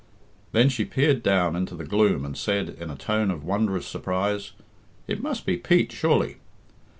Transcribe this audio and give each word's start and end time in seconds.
Then 0.51 0.67
she 0.69 0.83
peered 0.83 1.21
down 1.21 1.55
into 1.55 1.75
the 1.75 1.83
gloom 1.85 2.25
and 2.25 2.35
said, 2.35 2.69
in 2.69 2.89
a 2.89 2.95
tone 2.95 3.29
of 3.29 3.43
wondrous 3.43 3.85
surprise, 3.85 4.53
"It 5.07 5.21
must 5.21 5.45
be 5.45 5.57
Pete, 5.57 5.91
surely." 5.91 6.37